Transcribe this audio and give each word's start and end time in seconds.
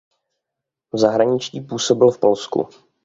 V 0.93 0.97
zahraničí 0.97 1.61
působil 1.61 2.11
v 2.11 2.19
Polsku. 2.19 2.67